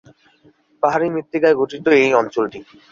পাহাড়ী 0.83 1.07
মৃত্তিকায় 1.09 1.55
গঠিত 1.55 1.85
এই 1.97 2.11
অঞ্চলটি। 2.13 2.59